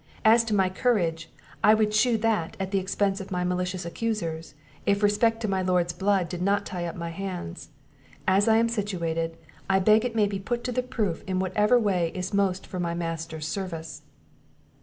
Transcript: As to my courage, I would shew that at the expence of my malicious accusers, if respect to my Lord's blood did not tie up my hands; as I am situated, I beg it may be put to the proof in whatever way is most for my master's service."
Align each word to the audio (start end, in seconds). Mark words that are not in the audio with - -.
As 0.25 0.43
to 0.45 0.55
my 0.55 0.67
courage, 0.67 1.29
I 1.63 1.75
would 1.75 1.93
shew 1.93 2.17
that 2.17 2.57
at 2.59 2.71
the 2.71 2.79
expence 2.79 3.21
of 3.21 3.29
my 3.29 3.43
malicious 3.43 3.85
accusers, 3.85 4.55
if 4.83 5.03
respect 5.03 5.41
to 5.41 5.47
my 5.47 5.61
Lord's 5.61 5.93
blood 5.93 6.27
did 6.27 6.41
not 6.41 6.65
tie 6.65 6.85
up 6.87 6.95
my 6.95 7.11
hands; 7.11 7.69
as 8.27 8.47
I 8.47 8.57
am 8.57 8.67
situated, 8.67 9.37
I 9.69 9.77
beg 9.77 10.03
it 10.03 10.15
may 10.15 10.25
be 10.25 10.39
put 10.39 10.63
to 10.63 10.71
the 10.71 10.81
proof 10.81 11.23
in 11.27 11.37
whatever 11.37 11.79
way 11.79 12.11
is 12.15 12.33
most 12.33 12.65
for 12.65 12.79
my 12.79 12.95
master's 12.95 13.47
service." 13.47 14.01